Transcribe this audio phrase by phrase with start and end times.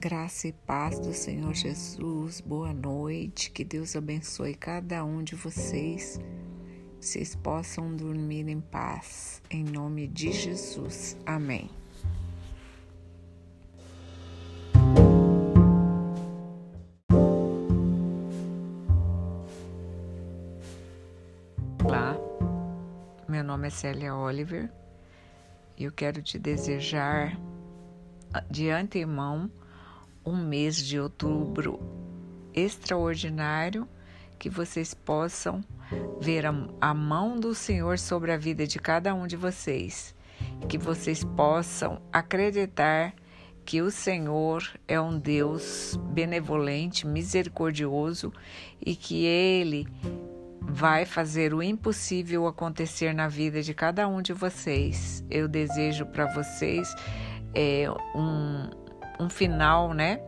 [0.00, 6.18] Graça e paz do Senhor Jesus, boa noite, que Deus abençoe cada um de vocês,
[6.98, 11.70] vocês possam dormir em paz, em nome de Jesus, amém.
[21.84, 22.16] Olá,
[23.28, 24.72] meu nome é Célia Oliver
[25.76, 27.38] e eu quero te desejar
[28.50, 29.50] de antemão
[30.24, 31.80] um mês de outubro
[32.54, 33.88] extraordinário,
[34.38, 35.62] que vocês possam
[36.20, 40.14] ver a, a, mão do Senhor sobre a vida de cada um de vocês,
[40.68, 43.14] que vocês possam acreditar
[43.64, 48.32] que o Senhor é um Deus benevolente, misericordioso
[48.84, 49.86] e que Ele
[50.60, 55.24] vai fazer o impossível acontecer na vida de cada um de vocês.
[55.30, 56.94] Eu desejo para vocês
[57.54, 58.70] é, um,
[59.18, 60.20] um final, né?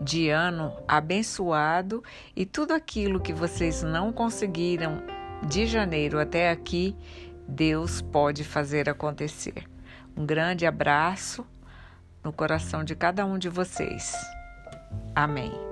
[0.00, 2.02] De ano abençoado
[2.34, 5.02] e tudo aquilo que vocês não conseguiram
[5.46, 6.96] de janeiro até aqui,
[7.46, 9.64] Deus pode fazer acontecer.
[10.16, 11.46] Um grande abraço
[12.22, 14.14] no coração de cada um de vocês.
[15.14, 15.69] Amém.